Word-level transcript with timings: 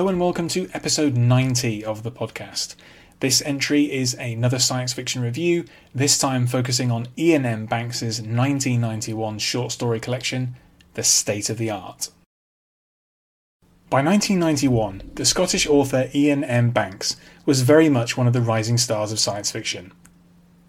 Hello 0.00 0.08
and 0.08 0.18
welcome 0.18 0.48
to 0.48 0.66
episode 0.72 1.14
90 1.14 1.84
of 1.84 2.04
the 2.04 2.10
podcast. 2.10 2.74
This 3.18 3.42
entry 3.42 3.92
is 3.92 4.14
another 4.14 4.58
science 4.58 4.94
fiction 4.94 5.20
review, 5.20 5.66
this 5.94 6.16
time 6.16 6.46
focusing 6.46 6.90
on 6.90 7.08
Iain 7.18 7.44
M. 7.44 7.66
Banks's 7.66 8.18
1991 8.18 9.38
short 9.40 9.72
story 9.72 10.00
collection, 10.00 10.56
The 10.94 11.02
State 11.02 11.50
of 11.50 11.58
the 11.58 11.68
Art. 11.68 12.08
By 13.90 14.02
1991, 14.02 15.10
the 15.16 15.26
Scottish 15.26 15.66
author 15.66 16.08
Iain 16.14 16.44
M. 16.44 16.70
Banks 16.70 17.16
was 17.44 17.60
very 17.60 17.90
much 17.90 18.16
one 18.16 18.26
of 18.26 18.32
the 18.32 18.40
rising 18.40 18.78
stars 18.78 19.12
of 19.12 19.20
science 19.20 19.50
fiction. 19.50 19.92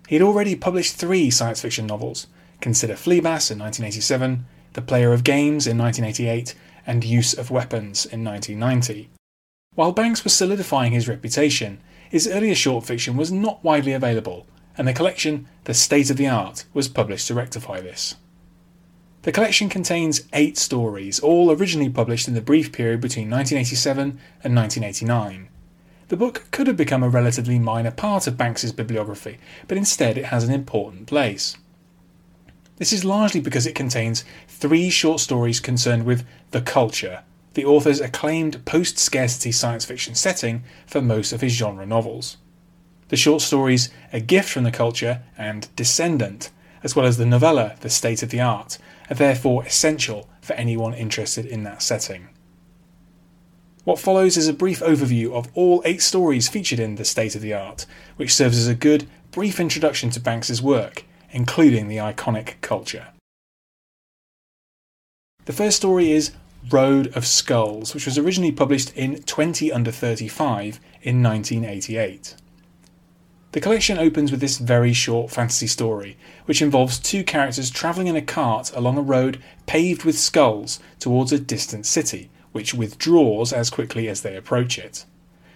He 0.09 0.15
had 0.15 0.21
already 0.21 0.57
published 0.57 0.97
three 0.97 1.29
science 1.29 1.61
fiction 1.61 1.87
novels 1.87 2.27
Consider 2.59 2.95
Phlebas 2.95 3.49
in 3.49 3.59
1987, 3.59 4.45
The 4.73 4.81
Player 4.81 5.13
of 5.13 5.23
Games 5.23 5.67
in 5.67 5.77
1988, 5.77 6.53
and 6.85 7.05
use 7.05 7.33
of 7.33 7.49
weapons 7.49 8.05
in 8.05 8.25
1990. 8.25 9.09
While 9.75 9.93
Banks 9.93 10.25
was 10.25 10.33
solidifying 10.33 10.91
his 10.91 11.07
reputation, 11.07 11.79
his 12.09 12.27
earlier 12.27 12.55
short 12.55 12.85
fiction 12.85 13.15
was 13.15 13.31
not 13.31 13.63
widely 13.63 13.93
available, 13.93 14.45
and 14.77 14.85
the 14.85 14.91
collection, 14.91 15.47
The 15.63 15.73
State 15.73 16.09
of 16.09 16.17
the 16.17 16.27
Art, 16.27 16.65
was 16.73 16.89
published 16.89 17.27
to 17.27 17.33
rectify 17.33 17.79
this. 17.79 18.15
The 19.21 19.31
collection 19.31 19.69
contains 19.69 20.23
eight 20.33 20.57
stories, 20.57 21.21
all 21.21 21.53
originally 21.53 21.89
published 21.89 22.27
in 22.27 22.33
the 22.33 22.41
brief 22.41 22.73
period 22.73 22.99
between 22.99 23.29
1987 23.29 24.19
and 24.43 24.53
1989. 24.53 25.47
The 26.09 26.17
book 26.17 26.47
could 26.51 26.67
have 26.67 26.75
become 26.75 27.01
a 27.01 27.07
relatively 27.07 27.57
minor 27.57 27.91
part 27.91 28.27
of 28.27 28.35
Banks's 28.35 28.73
bibliography, 28.73 29.37
but 29.69 29.77
instead 29.77 30.17
it 30.17 30.25
has 30.25 30.43
an 30.43 30.53
important 30.53 31.07
place. 31.07 31.55
This 32.75 32.91
is 32.91 33.05
largely 33.05 33.39
because 33.39 33.65
it 33.65 33.75
contains 33.75 34.25
three 34.49 34.89
short 34.89 35.21
stories 35.21 35.61
concerned 35.61 36.03
with 36.03 36.25
the 36.49 36.61
culture, 36.61 37.23
the 37.53 37.65
author's 37.65 37.99
acclaimed 37.99 38.65
post 38.65 38.97
scarcity 38.97 39.51
science 39.51 39.85
fiction 39.85 40.15
setting 40.15 40.63
for 40.85 41.01
most 41.01 41.33
of 41.33 41.41
his 41.41 41.53
genre 41.53 41.85
novels. 41.85 42.37
The 43.09 43.17
short 43.17 43.41
stories 43.41 43.89
A 44.13 44.19
Gift 44.19 44.49
from 44.49 44.63
the 44.63 44.71
Culture 44.71 45.23
and 45.37 45.67
Descendant, 45.75 46.49
as 46.83 46.95
well 46.95 47.05
as 47.05 47.17
the 47.17 47.25
novella 47.25 47.75
The 47.81 47.89
State 47.89 48.23
of 48.23 48.29
the 48.29 48.41
Art, 48.41 48.77
are 49.09 49.15
therefore 49.15 49.65
essential 49.65 50.29
for 50.41 50.53
anyone 50.53 50.93
interested 50.93 51.45
in 51.45 51.63
that 51.63 51.81
setting. 51.81 52.29
What 53.83 53.99
follows 53.99 54.37
is 54.37 54.47
a 54.47 54.53
brief 54.53 54.79
overview 54.79 55.33
of 55.33 55.49
all 55.53 55.81
eight 55.85 56.01
stories 56.01 56.47
featured 56.47 56.79
in 56.79 56.95
The 56.95 57.05
State 57.05 57.35
of 57.35 57.41
the 57.41 57.53
Art, 57.53 57.85
which 58.15 58.33
serves 58.33 58.57
as 58.57 58.67
a 58.67 58.75
good, 58.75 59.07
brief 59.31 59.59
introduction 59.59 60.09
to 60.11 60.19
Banks's 60.19 60.61
work 60.61 61.03
including 61.31 61.87
the 61.87 61.97
iconic 61.97 62.59
culture. 62.61 63.07
The 65.45 65.53
first 65.53 65.77
story 65.77 66.11
is 66.11 66.31
Road 66.69 67.15
of 67.15 67.25
Skulls, 67.25 67.93
which 67.93 68.05
was 68.05 68.17
originally 68.17 68.51
published 68.51 68.95
in 68.95 69.21
20 69.23 69.71
Under 69.71 69.91
35 69.91 70.79
in 71.01 71.23
1988. 71.23 72.35
The 73.53 73.59
collection 73.59 73.97
opens 73.97 74.31
with 74.31 74.39
this 74.39 74.59
very 74.59 74.93
short 74.93 75.31
fantasy 75.31 75.67
story, 75.67 76.17
which 76.45 76.61
involves 76.61 76.99
two 76.99 77.23
characters 77.23 77.69
travelling 77.69 78.07
in 78.07 78.15
a 78.15 78.21
cart 78.21 78.71
along 78.75 78.97
a 78.97 79.01
road 79.01 79.41
paved 79.65 80.05
with 80.05 80.17
skulls 80.17 80.79
towards 80.99 81.33
a 81.33 81.39
distant 81.39 81.85
city, 81.85 82.29
which 82.51 82.73
withdraws 82.73 83.51
as 83.51 83.69
quickly 83.69 84.07
as 84.07 84.21
they 84.21 84.37
approach 84.37 84.77
it. 84.77 85.05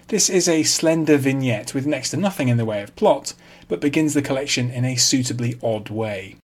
This 0.07 0.29
is 0.29 0.49
a 0.49 0.63
slender 0.63 1.17
vignette 1.17 1.73
with 1.73 1.85
next 1.85 2.11
to 2.11 2.17
nothing 2.17 2.49
in 2.49 2.57
the 2.57 2.65
way 2.65 2.81
of 2.81 2.95
plot, 2.95 3.33
but 3.67 3.79
begins 3.79 4.13
the 4.13 4.21
collection 4.21 4.69
in 4.69 4.85
a 4.85 4.95
suitably 4.95 5.57
odd 5.63 5.89
way. 5.89 6.35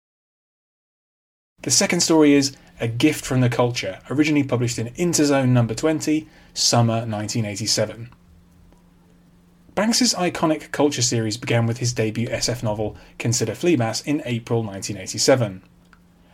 The 1.64 1.72
second 1.72 2.00
story 2.00 2.34
is 2.34 2.56
A 2.82 2.88
Gift 2.88 3.24
from 3.24 3.42
the 3.42 3.50
Culture, 3.50 4.00
originally 4.10 4.42
published 4.42 4.80
in 4.80 4.88
Interzone 4.96 5.50
number 5.50 5.76
20, 5.76 6.28
summer 6.56 7.06
1987. 7.06 8.10
Banks's 9.76 10.16
iconic 10.16 10.72
culture 10.72 11.04
series 11.04 11.38
began 11.38 11.68
with 11.68 11.78
his 11.78 11.94
debut 11.94 12.28
SF 12.30 12.64
novel 12.64 12.98
Consider 13.20 13.54
Phlebas 13.54 14.02
in 14.08 14.24
April 14.26 14.64
1987. 14.64 15.62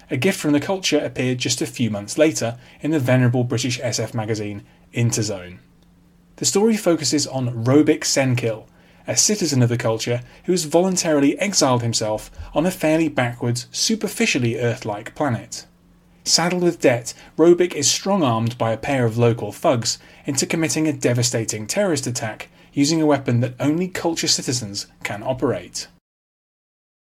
A 0.10 0.16
Gift 0.16 0.40
from 0.40 0.54
the 0.54 0.62
Culture 0.62 1.00
appeared 1.00 1.38
just 1.38 1.62
a 1.62 1.66
few 1.66 1.92
months 1.92 2.18
later 2.18 2.58
in 2.80 2.92
the 2.92 3.00
venerable 3.00 3.44
British 3.44 3.82
SF 3.82 4.14
magazine 4.14 4.64
Interzone. 4.94 5.58
The 6.38 6.46
story 6.46 6.78
focuses 6.78 7.28
on 7.28 7.66
Robic 7.66 8.06
Senkill, 8.06 8.68
a 9.06 9.18
citizen 9.18 9.62
of 9.62 9.68
the 9.68 9.76
culture 9.76 10.22
who 10.46 10.54
has 10.54 10.64
voluntarily 10.64 11.38
exiled 11.40 11.82
himself 11.82 12.32
on 12.54 12.66
a 12.66 12.72
fairly 12.72 13.10
backwards, 13.10 13.68
superficially 13.74 14.58
Earth 14.58 14.86
like 14.86 15.14
planet. 15.14 15.66
Saddled 16.28 16.62
with 16.62 16.82
debt, 16.82 17.14
Robic 17.38 17.74
is 17.74 17.90
strong 17.90 18.22
armed 18.22 18.58
by 18.58 18.74
a 18.74 18.78
pair 18.78 19.06
of 19.06 19.18
local 19.18 19.54
thugs 19.54 19.98
into 20.26 20.46
committing 20.46 20.86
a 20.86 20.92
devastating 20.92 21.66
terrorist 21.66 22.06
attack 22.06 22.50
using 22.74 23.02
a 23.02 23.06
weapon 23.06 23.40
that 23.40 23.56
only 23.62 23.88
culture 23.88 24.28
citizens 24.28 24.88
can 25.04 25.24
operate. 25.24 25.88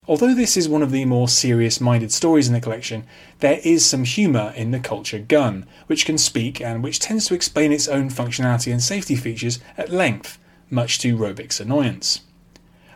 Although 0.06 0.34
this 0.34 0.54
is 0.54 0.69
one 0.69 0.82
of 0.82 0.91
the 0.91 1.06
more 1.06 1.28
serious 1.28 1.81
minded 1.81 2.12
stories 2.12 2.47
in 2.47 2.53
the 2.53 2.60
collection, 2.60 3.06
there 3.41 3.59
is 3.65 3.87
some 3.87 4.04
humour 4.04 4.53
in 4.54 4.71
the 4.71 4.78
Culture 4.78 5.19
Gun, 5.19 5.66
which 5.87 6.04
can 6.04 6.19
speak 6.19 6.60
and 6.60 6.84
which 6.84 7.00
tends 7.00 7.27
to 7.27 7.34
explain 7.34 7.72
its 7.72 7.88
own 7.88 8.10
functionality 8.10 8.71
and 8.71 8.83
safety 8.83 9.16
features 9.16 9.60
at 9.78 9.91
length, 9.91 10.38
much 10.69 10.98
to 10.98 11.16
Robic's 11.16 11.59
annoyance. 11.59 12.21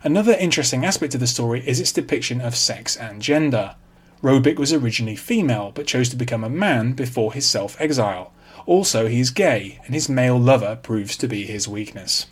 Another 0.04 0.34
interesting 0.34 0.84
aspect 0.84 1.14
of 1.14 1.20
the 1.20 1.26
story 1.26 1.66
is 1.66 1.81
its 1.81 1.92
depiction 1.92 2.42
of 2.42 2.54
sex 2.54 2.94
and 2.94 3.22
gender. 3.22 3.75
Robic 4.22 4.58
was 4.58 4.72
originally 4.72 5.16
female, 5.16 5.72
but 5.75 5.86
chose 5.86 6.08
to 6.10 6.16
become 6.16 6.44
a 6.44 6.50
man 6.50 6.92
before 6.92 7.32
his 7.32 7.47
self 7.47 7.81
exile. 7.81 8.32
Also, 8.66 9.06
he 9.06 9.20
is 9.20 9.31
gay, 9.31 9.81
and 9.86 9.94
his 9.94 10.08
male 10.08 10.38
lover 10.38 10.76
proves 10.76 11.16
to 11.16 11.26
be 11.26 11.44
his 11.44 11.66
weakness. 11.66 12.26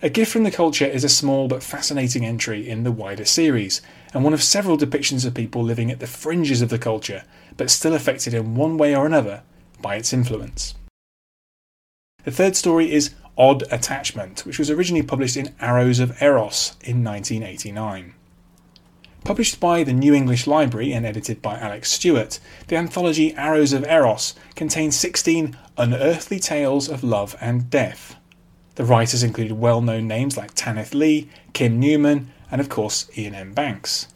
A 0.00 0.08
Gift 0.08 0.30
from 0.30 0.44
the 0.44 0.52
Culture 0.52 0.86
is 0.86 1.02
a 1.02 1.08
small 1.08 1.48
but 1.48 1.64
fascinating 1.64 2.24
entry 2.24 2.68
in 2.68 2.84
the 2.84 2.92
wider 2.92 3.24
series, 3.24 3.82
and 4.14 4.22
one 4.22 4.32
of 4.32 4.42
several 4.42 4.78
depictions 4.78 5.26
of 5.26 5.34
people 5.34 5.64
living 5.64 5.90
at 5.90 5.98
the 5.98 6.06
fringes 6.06 6.62
of 6.62 6.68
the 6.68 6.78
culture, 6.78 7.24
but 7.56 7.68
still 7.68 7.94
affected 7.94 8.32
in 8.32 8.54
one 8.54 8.78
way 8.78 8.94
or 8.94 9.06
another 9.06 9.42
by 9.82 9.96
its 9.96 10.12
influence. 10.12 10.76
The 12.22 12.30
third 12.30 12.54
story 12.54 12.92
is 12.92 13.14
Odd 13.36 13.64
Attachment, 13.72 14.46
which 14.46 14.58
was 14.58 14.70
originally 14.70 15.04
published 15.04 15.36
in 15.36 15.54
Arrows 15.60 15.98
of 15.98 16.22
Eros 16.22 16.76
in 16.84 17.02
1989. 17.02 18.14
Published 19.24 19.60
by 19.60 19.84
the 19.84 19.92
New 19.92 20.14
English 20.14 20.46
Library 20.46 20.92
and 20.92 21.04
edited 21.04 21.42
by 21.42 21.58
Alex 21.58 21.92
Stewart, 21.92 22.40
the 22.68 22.76
anthology 22.76 23.34
Arrows 23.34 23.72
of 23.72 23.84
Eros 23.84 24.34
contains 24.54 24.96
16 24.96 25.56
unearthly 25.76 26.40
tales 26.40 26.88
of 26.88 27.04
love 27.04 27.36
and 27.40 27.68
death. 27.68 28.16
The 28.76 28.84
writers 28.84 29.22
included 29.22 29.58
well 29.58 29.82
known 29.82 30.06
names 30.06 30.36
like 30.36 30.54
Tanith 30.54 30.94
Lee, 30.94 31.28
Kim 31.52 31.78
Newman, 31.78 32.32
and 32.50 32.60
of 32.60 32.68
course 32.68 33.10
Iain 33.18 33.34
M. 33.34 33.52
Banks. 33.52 34.08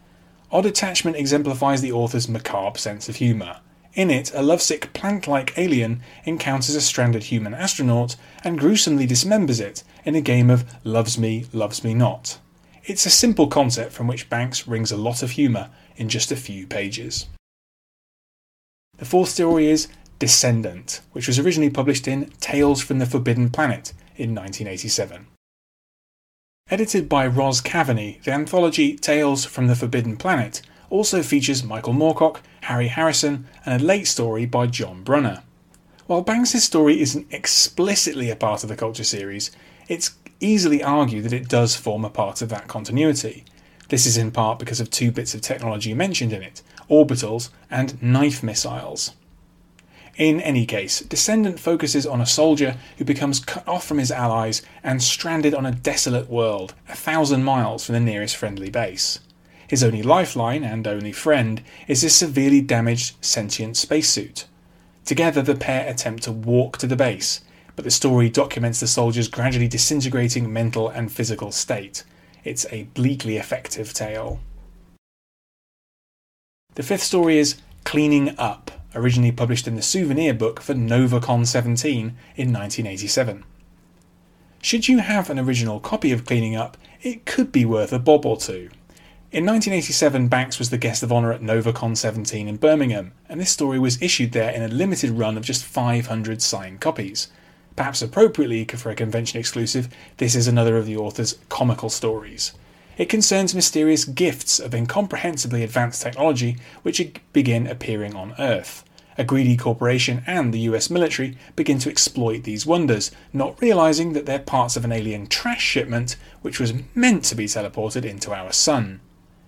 Odd 0.50 0.66
Attachment 0.66 1.16
exemplifies 1.16 1.82
the 1.82 1.92
author's 1.92 2.28
macabre 2.28 2.78
sense 2.78 3.08
of 3.08 3.16
humour. 3.16 3.60
In 3.94 4.10
it, 4.10 4.32
a 4.34 4.42
lovesick 4.42 4.92
plant 4.92 5.26
like 5.26 5.58
alien 5.58 6.00
encounters 6.24 6.74
a 6.74 6.80
stranded 6.80 7.24
human 7.24 7.52
astronaut 7.52 8.16
and 8.42 8.58
gruesomely 8.58 9.06
dismembers 9.06 9.60
it 9.60 9.82
in 10.04 10.14
a 10.14 10.20
game 10.20 10.48
of 10.48 10.64
Loves 10.84 11.18
Me, 11.18 11.46
Loves 11.52 11.84
Me 11.84 11.92
Not. 11.92 12.38
It's 12.84 13.06
a 13.06 13.10
simple 13.10 13.46
concept 13.46 13.92
from 13.92 14.08
which 14.08 14.28
Banks 14.28 14.66
wrings 14.66 14.90
a 14.90 14.96
lot 14.96 15.22
of 15.22 15.32
humour 15.32 15.70
in 15.96 16.08
just 16.08 16.32
a 16.32 16.36
few 16.36 16.66
pages. 16.66 17.26
The 18.96 19.04
fourth 19.04 19.28
story 19.28 19.68
is 19.68 19.88
Descendant, 20.18 21.00
which 21.12 21.26
was 21.26 21.38
originally 21.38 21.70
published 21.70 22.06
in 22.08 22.30
Tales 22.40 22.82
from 22.82 22.98
the 22.98 23.06
Forbidden 23.06 23.50
Planet 23.50 23.92
in 24.16 24.34
1987. 24.34 25.26
Edited 26.70 27.08
by 27.08 27.26
Roz 27.26 27.60
Kaveney, 27.60 28.22
the 28.22 28.32
anthology 28.32 28.96
Tales 28.96 29.44
from 29.44 29.66
the 29.66 29.76
Forbidden 29.76 30.16
Planet 30.16 30.62
also 30.90 31.22
features 31.22 31.64
Michael 31.64 31.94
Moorcock, 31.94 32.40
Harry 32.62 32.88
Harrison, 32.88 33.46
and 33.64 33.80
a 33.80 33.84
late 33.84 34.06
story 34.06 34.44
by 34.46 34.66
John 34.66 35.02
Brunner. 35.02 35.42
While 36.06 36.22
Banks' 36.22 36.62
story 36.62 37.00
isn't 37.00 37.32
explicitly 37.32 38.28
a 38.30 38.36
part 38.36 38.62
of 38.62 38.68
the 38.68 38.76
Culture 38.76 39.04
series, 39.04 39.50
it's 39.88 40.10
easily 40.42 40.82
argue 40.82 41.22
that 41.22 41.32
it 41.32 41.48
does 41.48 41.76
form 41.76 42.04
a 42.04 42.10
part 42.10 42.42
of 42.42 42.48
that 42.50 42.68
continuity. 42.68 43.44
This 43.88 44.06
is 44.06 44.16
in 44.16 44.30
part 44.30 44.58
because 44.58 44.80
of 44.80 44.90
two 44.90 45.12
bits 45.12 45.34
of 45.34 45.40
technology 45.40 45.94
mentioned 45.94 46.32
in 46.32 46.42
it 46.42 46.62
orbitals 46.90 47.48
and 47.70 48.02
knife 48.02 48.42
missiles. 48.42 49.12
In 50.16 50.42
any 50.42 50.66
case, 50.66 51.00
Descendant 51.00 51.58
focuses 51.58 52.06
on 52.06 52.20
a 52.20 52.26
soldier 52.26 52.76
who 52.98 53.04
becomes 53.04 53.40
cut 53.40 53.66
off 53.66 53.86
from 53.86 53.96
his 53.96 54.12
allies 54.12 54.60
and 54.82 55.02
stranded 55.02 55.54
on 55.54 55.64
a 55.64 55.72
desolate 55.72 56.28
world, 56.28 56.74
a 56.88 56.94
thousand 56.94 57.44
miles 57.44 57.86
from 57.86 57.94
the 57.94 58.00
nearest 58.00 58.36
friendly 58.36 58.68
base. 58.68 59.20
His 59.66 59.82
only 59.82 60.02
lifeline 60.02 60.64
and 60.64 60.86
only 60.86 61.12
friend 61.12 61.62
is 61.88 62.02
his 62.02 62.14
severely 62.14 62.60
damaged 62.60 63.16
sentient 63.24 63.78
spacesuit. 63.78 64.44
Together, 65.06 65.40
the 65.40 65.54
pair 65.54 65.88
attempt 65.88 66.24
to 66.24 66.32
walk 66.32 66.76
to 66.78 66.86
the 66.86 66.94
base, 66.94 67.40
but 67.76 67.84
the 67.84 67.90
story 67.90 68.28
documents 68.28 68.80
the 68.80 68.86
soldier's 68.86 69.28
gradually 69.28 69.68
disintegrating 69.68 70.52
mental 70.52 70.88
and 70.88 71.10
physical 71.10 71.52
state. 71.52 72.04
It's 72.44 72.66
a 72.70 72.84
bleakly 72.94 73.36
effective 73.36 73.92
tale. 73.92 74.40
The 76.74 76.82
fifth 76.82 77.02
story 77.02 77.38
is 77.38 77.60
Cleaning 77.84 78.34
Up, 78.38 78.70
originally 78.94 79.32
published 79.32 79.66
in 79.66 79.76
the 79.76 79.82
souvenir 79.82 80.34
book 80.34 80.60
for 80.60 80.74
NovaCon 80.74 81.46
17 81.46 82.00
in 82.00 82.52
1987. 82.52 83.44
Should 84.62 84.88
you 84.88 84.98
have 84.98 85.28
an 85.28 85.38
original 85.38 85.80
copy 85.80 86.12
of 86.12 86.24
Cleaning 86.24 86.56
Up, 86.56 86.76
it 87.02 87.26
could 87.26 87.52
be 87.52 87.64
worth 87.64 87.92
a 87.92 87.98
bob 87.98 88.24
or 88.24 88.36
two. 88.36 88.70
In 89.32 89.46
1987, 89.46 90.28
Banks 90.28 90.58
was 90.58 90.70
the 90.70 90.78
guest 90.78 91.02
of 91.02 91.10
honour 91.10 91.32
at 91.32 91.40
NovaCon 91.40 91.96
17 91.96 92.46
in 92.46 92.56
Birmingham, 92.56 93.12
and 93.28 93.40
this 93.40 93.50
story 93.50 93.78
was 93.78 94.00
issued 94.00 94.32
there 94.32 94.50
in 94.50 94.62
a 94.62 94.68
limited 94.68 95.10
run 95.10 95.36
of 95.36 95.44
just 95.44 95.64
500 95.64 96.42
signed 96.42 96.80
copies. 96.80 97.28
Perhaps 97.76 98.02
appropriately 98.02 98.64
for 98.64 98.90
a 98.90 98.94
convention 98.94 99.40
exclusive, 99.40 99.88
this 100.18 100.34
is 100.34 100.46
another 100.46 100.76
of 100.76 100.86
the 100.86 100.96
author's 100.96 101.38
comical 101.48 101.88
stories. 101.88 102.52
It 102.98 103.08
concerns 103.08 103.54
mysterious 103.54 104.04
gifts 104.04 104.60
of 104.60 104.74
incomprehensibly 104.74 105.62
advanced 105.62 106.02
technology 106.02 106.58
which 106.82 107.02
begin 107.32 107.66
appearing 107.66 108.14
on 108.14 108.34
Earth. 108.38 108.84
A 109.18 109.24
greedy 109.24 109.56
corporation 109.56 110.22
and 110.26 110.52
the 110.52 110.60
US 110.60 110.90
military 110.90 111.36
begin 111.56 111.78
to 111.80 111.90
exploit 111.90 112.44
these 112.44 112.66
wonders, 112.66 113.10
not 113.32 113.60
realizing 113.60 114.12
that 114.12 114.26
they're 114.26 114.38
parts 114.38 114.76
of 114.76 114.84
an 114.84 114.92
alien 114.92 115.26
trash 115.26 115.62
shipment 115.62 116.16
which 116.42 116.60
was 116.60 116.74
meant 116.94 117.24
to 117.24 117.34
be 117.34 117.46
teleported 117.46 118.04
into 118.04 118.32
our 118.32 118.52
sun. 118.52 119.00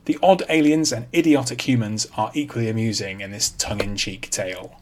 The 0.07 0.19
odd 0.23 0.43
aliens 0.49 0.93
and 0.93 1.07
idiotic 1.15 1.67
humans 1.67 2.07
are 2.17 2.31
equally 2.35 2.69
amusing 2.69 3.21
in 3.21 3.31
this 3.31 3.51
tongue 3.51 3.81
in 3.81 3.97
cheek 3.97 4.31
tale. 4.31 4.81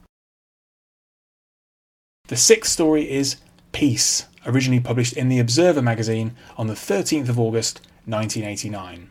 The 2.32 2.38
sixth 2.38 2.72
story 2.72 3.10
is 3.10 3.36
Peace, 3.72 4.26
originally 4.46 4.80
published 4.80 5.12
in 5.12 5.28
the 5.28 5.38
Observer 5.38 5.82
magazine 5.82 6.34
on 6.56 6.66
the 6.66 6.72
13th 6.72 7.28
of 7.28 7.38
August 7.38 7.82
1989. 8.06 9.10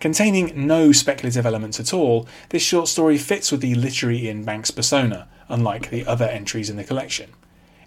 Containing 0.00 0.66
no 0.66 0.90
speculative 0.90 1.46
elements 1.46 1.78
at 1.78 1.94
all, 1.94 2.26
this 2.48 2.64
short 2.64 2.88
story 2.88 3.16
fits 3.16 3.52
with 3.52 3.60
the 3.60 3.76
literary 3.76 4.26
Iain 4.26 4.42
Banks 4.42 4.72
persona, 4.72 5.28
unlike 5.48 5.90
the 5.90 6.04
other 6.04 6.24
entries 6.24 6.68
in 6.68 6.76
the 6.76 6.82
collection. 6.82 7.30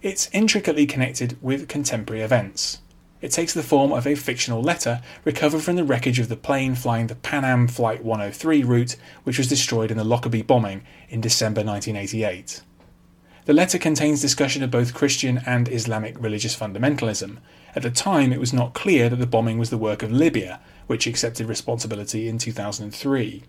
It's 0.02 0.30
intricately 0.32 0.86
connected 0.86 1.38
with 1.42 1.68
contemporary 1.68 2.22
events. 2.22 2.80
It 3.20 3.32
takes 3.32 3.54
the 3.54 3.62
form 3.62 3.92
of 3.92 4.08
a 4.08 4.16
fictional 4.16 4.62
letter 4.62 5.02
recovered 5.26 5.64
from 5.64 5.76
the 5.76 5.84
wreckage 5.84 6.20
of 6.20 6.30
the 6.30 6.38
plane 6.38 6.76
flying 6.76 7.08
the 7.08 7.16
Pan 7.16 7.44
Am 7.44 7.68
Flight 7.68 8.06
103 8.06 8.64
route, 8.64 8.96
which 9.26 9.38
was 9.38 9.50
destroyed 9.50 9.92
in 9.92 9.98
the 9.98 10.06
Lockerbie 10.06 10.44
bombing 10.44 10.84
in 11.10 11.20
December 11.20 11.62
1988. 11.62 12.62
The 13.46 13.54
letter 13.54 13.78
contains 13.78 14.22
discussion 14.22 14.64
of 14.64 14.72
both 14.72 14.94
Christian 14.94 15.42
and 15.46 15.68
Islamic 15.68 16.18
religious 16.18 16.56
fundamentalism. 16.56 17.40
At 17.76 17.84
the 17.84 17.92
time, 17.92 18.32
it 18.32 18.40
was 18.40 18.54
not 18.54 18.74
clear 18.74 19.10
that 19.10 19.18
the 19.18 19.28
bombing 19.28 19.58
was 19.58 19.70
the 19.70 19.78
work 19.78 20.02
of 20.02 20.14
Libya, 20.14 20.62
which 20.88 21.08
accepted 21.08 21.48
responsibility 21.48 22.30
in 22.30 22.38
2003. 22.38 23.44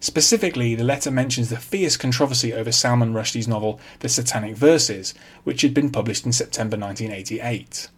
Specifically, 0.00 0.74
the 0.74 0.84
letter 0.84 1.10
mentions 1.10 1.50
the 1.50 1.56
fierce 1.56 1.96
controversy 1.96 2.52
over 2.52 2.72
Salman 2.72 3.14
Rushdie's 3.14 3.48
novel 3.48 3.80
The 4.00 4.08
Satanic 4.08 4.56
Verses, 4.56 5.14
which 5.44 5.62
had 5.62 5.74
been 5.74 5.90
published 5.90 6.26
in 6.26 6.32
September 6.32 6.76
1988. 6.76 7.88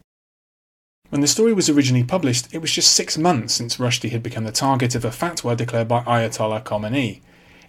When 1.08 1.22
the 1.22 1.26
story 1.26 1.52
was 1.52 1.68
originally 1.68 2.04
published, 2.04 2.54
it 2.54 2.58
was 2.58 2.72
just 2.72 2.94
six 2.94 3.18
months 3.18 3.54
since 3.54 3.78
Rushdie 3.78 4.10
had 4.10 4.22
become 4.22 4.44
the 4.44 4.52
target 4.52 4.94
of 4.94 5.04
a 5.04 5.10
fatwa 5.10 5.56
declared 5.56 5.88
by 5.88 6.02
Ayatollah 6.02 6.64
Khomeini. 6.64 7.20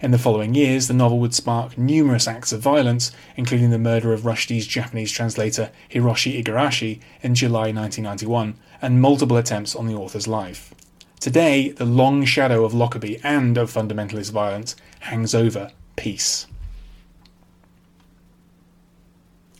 In 0.02 0.10
the 0.10 0.18
following 0.18 0.52
years, 0.52 0.88
the 0.88 0.94
novel 0.94 1.20
would 1.20 1.32
spark 1.32 1.78
numerous 1.78 2.26
acts 2.26 2.52
of 2.52 2.60
violence, 2.60 3.12
including 3.36 3.70
the 3.70 3.78
murder 3.78 4.12
of 4.12 4.22
Rushdie's 4.22 4.66
Japanese 4.66 5.12
translator 5.12 5.70
Hitoshi 5.90 6.42
Igarashi 6.42 7.00
in 7.22 7.36
July 7.36 7.70
1991, 7.70 8.56
and 8.82 9.00
multiple 9.00 9.36
attempts 9.36 9.76
on 9.76 9.86
the 9.86 9.94
author's 9.94 10.26
life. 10.26 10.74
Today, 11.20 11.68
the 11.68 11.84
long 11.84 12.24
shadow 12.24 12.64
of 12.64 12.74
Lockerbie 12.74 13.20
and 13.22 13.56
of 13.56 13.70
fundamentalist 13.70 14.32
violence 14.32 14.74
hangs 14.98 15.36
over 15.36 15.70
peace. 15.94 16.48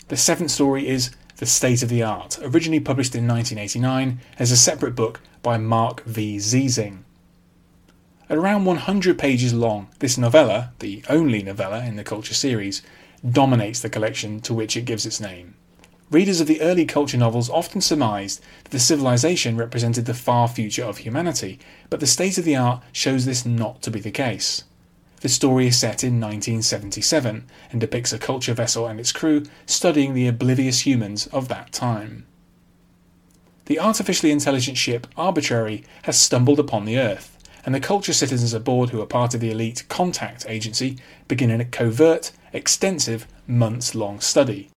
The 0.08 0.16
seventh 0.16 0.50
story 0.50 0.88
is 0.88 1.12
the 1.36 1.46
State 1.46 1.84
of 1.84 1.88
the 1.88 2.02
Art, 2.02 2.40
originally 2.42 2.80
published 2.80 3.14
in 3.14 3.28
1989 3.28 4.20
as 4.40 4.50
a 4.50 4.56
separate 4.56 4.96
book 4.96 5.20
by 5.40 5.56
Mark 5.56 6.02
V. 6.02 6.38
Ziesing. 6.38 7.04
At 8.32 8.38
around 8.38 8.64
100 8.64 9.18
pages 9.18 9.52
long, 9.52 9.88
this 9.98 10.16
novella, 10.16 10.72
the 10.78 11.04
only 11.10 11.42
novella 11.42 11.84
in 11.84 11.96
the 11.96 12.02
Culture 12.02 12.32
series, 12.32 12.80
dominates 13.30 13.80
the 13.80 13.90
collection 13.90 14.40
to 14.40 14.54
which 14.54 14.74
it 14.74 14.86
gives 14.86 15.04
its 15.04 15.20
name. 15.20 15.54
Readers 16.10 16.40
of 16.40 16.46
the 16.46 16.62
early 16.62 16.86
Culture 16.86 17.18
novels 17.18 17.50
often 17.50 17.82
surmised 17.82 18.42
that 18.64 18.70
the 18.70 18.78
civilization 18.78 19.58
represented 19.58 20.06
the 20.06 20.14
far 20.14 20.48
future 20.48 20.82
of 20.82 20.96
humanity, 20.96 21.58
but 21.90 22.00
the 22.00 22.06
state 22.06 22.38
of 22.38 22.46
the 22.46 22.56
art 22.56 22.82
shows 22.90 23.26
this 23.26 23.44
not 23.44 23.82
to 23.82 23.90
be 23.90 24.00
the 24.00 24.10
case. 24.10 24.64
The 25.20 25.28
story 25.28 25.66
is 25.66 25.78
set 25.78 26.02
in 26.02 26.18
1977 26.18 27.44
and 27.70 27.80
depicts 27.82 28.14
a 28.14 28.18
culture 28.18 28.54
vessel 28.54 28.86
and 28.86 28.98
its 28.98 29.12
crew 29.12 29.42
studying 29.66 30.14
the 30.14 30.26
oblivious 30.26 30.86
humans 30.86 31.26
of 31.26 31.48
that 31.48 31.70
time. 31.70 32.24
The 33.66 33.78
artificially 33.78 34.32
intelligent 34.32 34.78
ship 34.78 35.06
Arbitrary 35.18 35.84
has 36.04 36.18
stumbled 36.18 36.58
upon 36.58 36.86
the 36.86 36.98
Earth, 36.98 37.31
and 37.64 37.74
the 37.74 37.80
culture 37.80 38.12
citizens 38.12 38.52
aboard 38.52 38.90
who 38.90 39.00
are 39.00 39.06
part 39.06 39.34
of 39.34 39.40
the 39.40 39.50
elite 39.50 39.84
contact 39.88 40.44
agency 40.48 40.98
begin 41.28 41.50
a 41.50 41.64
covert, 41.64 42.32
extensive, 42.52 43.26
months 43.46 43.94
long 43.94 44.20
study. 44.20 44.70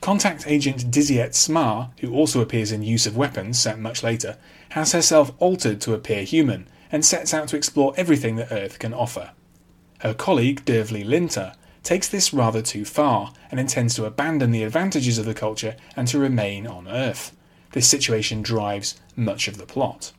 Contact 0.00 0.46
agent 0.46 0.90
Diziet 0.90 1.34
Sma, 1.34 1.90
who 2.00 2.12
also 2.12 2.40
appears 2.40 2.72
in 2.72 2.82
Use 2.82 3.06
of 3.06 3.16
Weapons 3.16 3.58
set 3.58 3.78
much 3.78 4.02
later, 4.02 4.36
has 4.70 4.92
herself 4.92 5.32
altered 5.38 5.80
to 5.82 5.94
appear 5.94 6.24
human 6.24 6.68
and 6.92 7.04
sets 7.04 7.32
out 7.32 7.48
to 7.48 7.56
explore 7.56 7.94
everything 7.96 8.36
that 8.36 8.52
Earth 8.52 8.78
can 8.78 8.92
offer. 8.92 9.30
Her 10.00 10.12
colleague, 10.12 10.64
Dervley 10.64 11.04
Linter, 11.04 11.54
takes 11.82 12.08
this 12.08 12.34
rather 12.34 12.60
too 12.60 12.84
far 12.84 13.32
and 13.50 13.58
intends 13.58 13.94
to 13.94 14.04
abandon 14.04 14.50
the 14.50 14.62
advantages 14.62 15.18
of 15.18 15.24
the 15.24 15.34
culture 15.34 15.76
and 15.96 16.06
to 16.08 16.18
remain 16.18 16.66
on 16.66 16.88
Earth. 16.88 17.34
This 17.72 17.88
situation 17.88 18.42
drives 18.42 19.00
much 19.16 19.48
of 19.48 19.58
the 19.58 19.66
plot. 19.66 20.12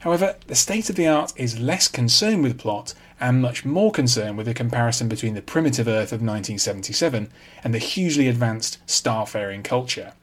However, 0.00 0.36
the 0.46 0.54
state 0.54 0.88
of 0.88 0.96
the 0.96 1.06
art 1.06 1.34
is 1.36 1.60
less 1.60 1.86
concerned 1.86 2.42
with 2.42 2.56
plot 2.56 2.94
and 3.20 3.42
much 3.42 3.66
more 3.66 3.92
concerned 3.92 4.38
with 4.38 4.46
the 4.46 4.54
comparison 4.54 5.08
between 5.08 5.34
the 5.34 5.42
primitive 5.42 5.86
Earth 5.86 6.10
of 6.10 6.22
1977 6.22 7.30
and 7.62 7.74
the 7.74 7.78
hugely 7.78 8.26
advanced 8.26 8.78
starfaring 8.86 9.62
culture. 9.62 10.14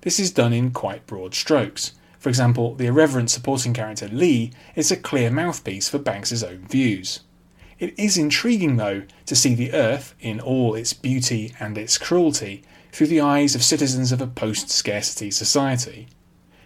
This 0.00 0.18
is 0.18 0.32
done 0.32 0.52
in 0.52 0.72
quite 0.72 1.06
broad 1.06 1.34
strokes. 1.34 1.92
For 2.18 2.28
example, 2.28 2.74
the 2.74 2.86
irreverent 2.86 3.30
supporting 3.30 3.72
character 3.72 4.08
Li 4.08 4.50
is 4.74 4.90
a 4.90 4.96
clear 4.96 5.30
mouthpiece 5.30 5.88
for 5.88 5.98
Banks's 5.98 6.42
own 6.42 6.66
views. 6.66 7.20
It 7.78 7.96
is 7.96 8.18
intriguing, 8.18 8.76
though, 8.76 9.02
to 9.26 9.36
see 9.36 9.54
the 9.54 9.72
Earth, 9.72 10.16
in 10.20 10.40
all 10.40 10.74
its 10.74 10.92
beauty 10.92 11.54
and 11.60 11.78
its 11.78 11.96
cruelty, 11.96 12.64
through 12.90 13.06
the 13.06 13.20
eyes 13.20 13.54
of 13.54 13.62
citizens 13.62 14.10
of 14.10 14.20
a 14.20 14.26
post 14.26 14.68
scarcity 14.68 15.30
society. 15.30 16.08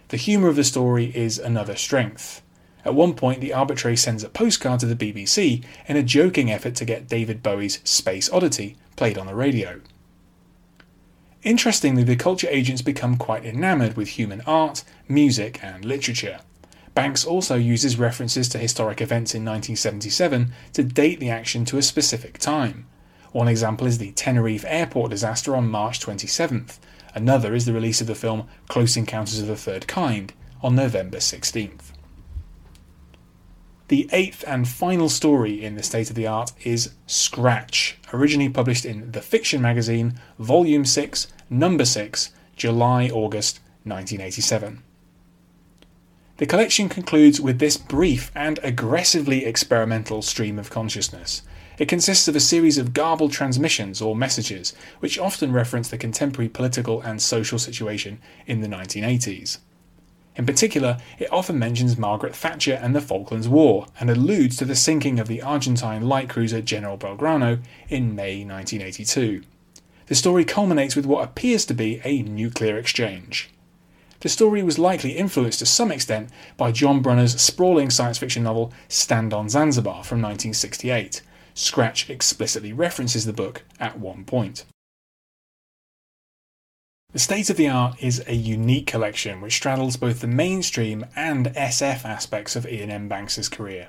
The 0.09 0.17
humour 0.17 0.47
of 0.47 0.55
the 0.55 0.63
story 0.63 1.15
is 1.15 1.37
another 1.37 1.75
strength. 1.75 2.41
At 2.87 2.95
one 2.95 3.15
point, 3.15 3.41
the 3.41 3.51
arbitrary 3.51 3.97
sends 3.97 4.23
a 4.23 4.29
postcard 4.29 4.79
to 4.79 4.85
the 4.85 4.95
BBC 4.95 5.61
in 5.87 5.97
a 5.97 6.03
joking 6.03 6.49
effort 6.49 6.73
to 6.75 6.85
get 6.85 7.09
David 7.09 7.43
Bowie's 7.43 7.81
Space 7.83 8.29
Oddity 8.31 8.77
played 8.95 9.17
on 9.17 9.27
the 9.27 9.35
radio. 9.35 9.81
Interestingly, 11.43 12.05
the 12.05 12.15
culture 12.15 12.47
agents 12.49 12.81
become 12.81 13.17
quite 13.17 13.43
enamoured 13.43 13.97
with 13.97 14.07
human 14.07 14.39
art, 14.47 14.85
music, 15.05 15.61
and 15.61 15.83
literature. 15.83 16.39
Banks 16.93 17.25
also 17.25 17.55
uses 17.55 17.99
references 17.99 18.47
to 18.47 18.57
historic 18.57 19.01
events 19.01 19.35
in 19.35 19.43
1977 19.43 20.53
to 20.71 20.83
date 20.83 21.19
the 21.19 21.29
action 21.29 21.65
to 21.65 21.77
a 21.77 21.81
specific 21.81 22.37
time. 22.37 22.87
One 23.33 23.49
example 23.49 23.85
is 23.85 23.97
the 23.97 24.13
Tenerife 24.13 24.63
airport 24.65 25.11
disaster 25.11 25.57
on 25.57 25.69
March 25.69 25.99
27th. 25.99 26.77
Another 27.13 27.53
is 27.53 27.65
the 27.65 27.73
release 27.73 27.99
of 27.99 28.07
the 28.07 28.15
film 28.15 28.47
Close 28.69 28.95
Encounters 28.95 29.41
of 29.41 29.47
the 29.47 29.57
Third 29.57 29.87
Kind 29.87 30.31
on 30.61 30.73
November 30.73 31.17
16th. 31.17 31.91
The 33.89 34.09
eighth 34.11 34.43
and 34.45 34.67
final 34.67 35.07
story 35.07 35.63
in 35.63 35.75
the 35.75 35.83
state 35.83 36.09
of 36.09 36.17
the 36.17 36.27
art 36.27 36.51
is 36.65 36.91
Scratch, 37.05 37.97
originally 38.11 38.49
published 38.49 38.83
in 38.83 39.13
The 39.13 39.21
Fiction 39.21 39.61
magazine, 39.61 40.19
Volume 40.37 40.83
6, 40.83 41.27
Number 41.49 41.85
6, 41.85 42.31
July 42.57 43.07
August 43.07 43.61
1987. 43.85 44.83
The 46.35 46.45
collection 46.45 46.89
concludes 46.89 47.39
with 47.39 47.59
this 47.59 47.77
brief 47.77 48.29
and 48.35 48.59
aggressively 48.61 49.45
experimental 49.45 50.21
stream 50.21 50.59
of 50.59 50.69
consciousness. 50.69 51.43
It 51.79 51.87
consists 51.87 52.27
of 52.27 52.35
a 52.35 52.41
series 52.41 52.77
of 52.77 52.93
garbled 52.93 53.31
transmissions 53.31 54.01
or 54.01 54.17
messages, 54.17 54.73
which 54.99 55.17
often 55.17 55.53
reference 55.53 55.87
the 55.87 55.97
contemporary 55.97 56.49
political 56.49 57.01
and 57.01 57.21
social 57.21 57.57
situation 57.57 58.19
in 58.45 58.59
the 58.59 58.67
1980s. 58.67 59.59
In 60.37 60.45
particular, 60.45 60.97
it 61.17 61.33
often 61.33 61.57
mentions 61.57 61.97
Margaret 61.97 62.35
Thatcher 62.35 62.79
and 62.79 62.95
the 62.95 63.01
Falklands 63.01 63.47
War, 63.49 63.87
and 63.99 64.09
alludes 64.09 64.55
to 64.57 64.65
the 64.65 64.75
sinking 64.75 65.19
of 65.19 65.27
the 65.27 65.41
Argentine 65.41 66.07
light 66.07 66.29
cruiser 66.29 66.61
General 66.61 66.95
Belgrano 66.95 67.59
in 67.89 68.15
May 68.15 68.45
1982. 68.45 69.41
The 70.05 70.15
story 70.15 70.45
culminates 70.45 70.95
with 70.95 71.07
what 71.07 71.23
appears 71.23 71.65
to 71.65 71.73
be 71.73 71.99
a 72.03 72.21
nuclear 72.21 72.77
exchange. 72.77 73.49
The 74.19 74.29
story 74.29 74.61
was 74.61 74.79
likely 74.79 75.11
influenced 75.11 75.59
to 75.59 75.65
some 75.65 75.91
extent 75.91 76.29
by 76.55 76.71
John 76.71 77.01
Brunner's 77.01 77.39
sprawling 77.41 77.89
science 77.89 78.19
fiction 78.19 78.43
novel 78.43 78.71
Stand 78.87 79.33
on 79.33 79.49
Zanzibar 79.49 80.03
from 80.03 80.21
1968, 80.21 81.21
Scratch 81.55 82.07
explicitly 82.07 82.71
references 82.71 83.25
the 83.25 83.33
book 83.33 83.63
at 83.79 83.99
one 83.99 84.23
point. 84.23 84.65
The 87.13 87.19
State 87.19 87.49
of 87.49 87.55
the 87.55 87.69
Art 87.69 87.95
is 88.03 88.21
a 88.27 88.35
unique 88.35 88.85
collection 88.85 89.39
which 89.39 89.55
straddles 89.55 89.95
both 89.95 90.19
the 90.19 90.27
mainstream 90.27 91.05
and 91.15 91.47
SF 91.47 92.03
aspects 92.03 92.57
of 92.57 92.65
Iain 92.65 92.91
M. 92.91 93.07
Banks' 93.07 93.47
career. 93.47 93.87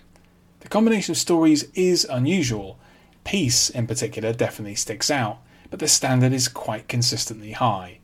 The 0.61 0.69
combination 0.69 1.13
of 1.13 1.19
stories 1.19 1.65
is 1.75 2.07
unusual. 2.09 2.79
Peace, 3.25 3.71
in 3.71 3.89
particular, 3.89 4.33
definitely 4.33 4.77
sticks 4.77 5.11
out, 5.11 5.39
but 5.69 5.81
the 5.81 5.89
standard 5.89 6.33
is 6.33 6.47
quite 6.47 6.87
consistently 6.87 7.53
high. 7.53 7.99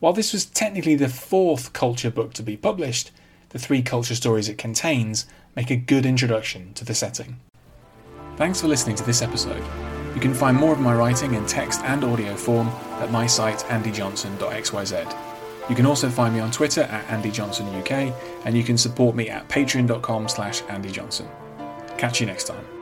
While 0.00 0.12
this 0.12 0.32
was 0.32 0.44
technically 0.44 0.96
the 0.96 1.08
fourth 1.08 1.72
culture 1.72 2.10
book 2.10 2.34
to 2.34 2.42
be 2.42 2.56
published, 2.56 3.12
the 3.50 3.60
three 3.60 3.80
culture 3.80 4.16
stories 4.16 4.48
it 4.48 4.58
contains 4.58 5.24
make 5.54 5.70
a 5.70 5.76
good 5.76 6.04
introduction 6.04 6.74
to 6.74 6.84
the 6.84 6.94
setting. 6.94 7.38
Thanks 8.36 8.60
for 8.60 8.66
listening 8.66 8.96
to 8.96 9.04
this 9.04 9.22
episode. 9.22 9.62
You 10.14 10.20
can 10.20 10.34
find 10.34 10.56
more 10.56 10.72
of 10.72 10.80
my 10.80 10.94
writing 10.94 11.34
in 11.34 11.46
text 11.46 11.80
and 11.84 12.04
audio 12.04 12.36
form 12.36 12.68
at 13.00 13.10
my 13.10 13.26
site 13.26 13.60
andyjohnson.xyz. 13.68 15.16
You 15.70 15.76
can 15.76 15.86
also 15.86 16.10
find 16.10 16.34
me 16.34 16.40
on 16.40 16.50
Twitter 16.50 16.82
at 16.82 17.06
andyjohnsonuk 17.06 18.14
and 18.44 18.56
you 18.56 18.64
can 18.64 18.76
support 18.76 19.14
me 19.16 19.30
at 19.30 19.48
patreon.com 19.48 20.28
slash 20.28 20.62
andyjohnson. 20.62 21.28
Catch 21.96 22.20
you 22.20 22.26
next 22.26 22.44
time. 22.44 22.81